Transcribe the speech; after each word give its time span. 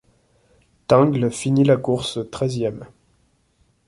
Tingle 0.87 1.29
finit 1.29 1.63
la 1.63 1.77
course 1.77 2.17
treizième. 2.31 2.87